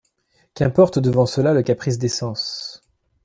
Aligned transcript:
Qu'importe, 0.55 0.97
devant 0.97 1.27
cela, 1.27 1.53
le 1.53 1.61
caprice 1.61 1.99
des 1.99 2.09
sens? 2.09 2.81